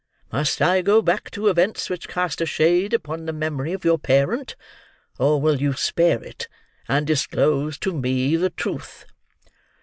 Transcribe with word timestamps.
Must 0.31 0.63
I 0.63 0.81
go 0.81 1.03
back 1.03 1.29
to 1.29 1.45
events 1.47 1.87
which 1.87 2.07
cast 2.07 2.41
a 2.41 2.47
shade 2.47 2.91
upon 2.91 3.25
the 3.27 3.31
memory 3.33 3.71
of 3.71 3.85
your 3.85 3.99
parent, 3.99 4.55
or 5.19 5.39
will 5.39 5.61
you 5.61 5.73
spare 5.73 6.23
it, 6.23 6.47
and 6.87 7.05
disclose 7.05 7.77
to 7.77 7.93
me 7.93 8.35
the 8.35 8.49
truth?" 8.49 9.05